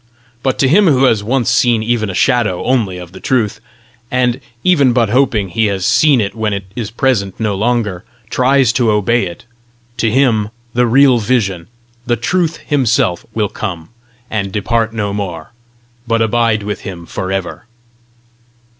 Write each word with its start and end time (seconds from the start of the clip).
But 0.41 0.57
to 0.57 0.67
him 0.67 0.87
who 0.87 1.03
has 1.03 1.23
once 1.23 1.47
seen 1.47 1.83
even 1.83 2.09
a 2.09 2.15
shadow 2.15 2.63
only 2.65 2.97
of 2.97 3.11
the 3.11 3.19
truth, 3.19 3.61
and, 4.09 4.41
even 4.63 4.93
but 4.93 5.09
hoping 5.09 5.49
he 5.49 5.67
has 5.67 5.85
seen 5.85 6.19
it 6.19 6.33
when 6.33 6.53
it 6.53 6.63
is 6.75 6.89
present 6.89 7.39
no 7.39 7.53
longer, 7.53 8.03
tries 8.31 8.73
to 8.73 8.89
obey 8.89 9.27
it 9.27 9.45
to 9.97 10.09
him 10.09 10.49
the 10.73 10.87
real 10.87 11.19
vision, 11.19 11.67
the 12.07 12.15
Truth 12.15 12.57
himself, 12.65 13.27
will 13.35 13.47
come, 13.47 13.89
and 14.27 14.51
depart 14.51 14.91
no 14.91 15.13
more, 15.13 15.53
but 16.07 16.19
abide 16.19 16.63
with 16.63 16.81
him 16.81 17.05
for 17.05 17.31
ever." 17.31 17.67